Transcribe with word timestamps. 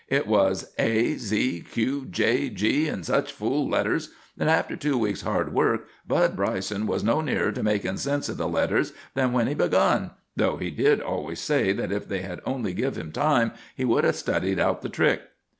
It 0.07 0.25
was 0.25 0.73
a 0.79 1.13
z 1.17 1.61
q 1.61 2.07
j 2.09 2.49
g 2.49 2.87
and 2.87 3.05
such 3.05 3.31
fool 3.31 3.69
letters, 3.69 4.09
and 4.39 4.49
after 4.49 4.75
two 4.75 4.97
weeks' 4.97 5.21
hard 5.21 5.53
work 5.53 5.85
Bud 6.07 6.35
Bryson 6.35 6.87
was 6.87 7.03
no 7.03 7.21
nearer 7.21 7.51
to 7.51 7.61
makin' 7.61 7.97
sense 7.99 8.27
of 8.27 8.37
the 8.37 8.47
letters 8.47 8.93
than 9.13 9.31
when 9.31 9.45
he 9.45 9.53
begun, 9.53 10.09
though 10.35 10.57
he 10.57 10.71
did 10.71 11.01
always 11.01 11.39
say 11.39 11.71
that 11.73 11.91
if 11.91 12.07
they 12.07 12.21
had 12.23 12.39
only 12.47 12.73
give 12.73 12.95
him 12.97 13.11
time 13.11 13.51
he 13.75 13.85
would 13.85 14.03
'a' 14.03 14.13
studied 14.13 14.57
out 14.59 14.81
the 14.81 14.89
trick. 14.89 15.21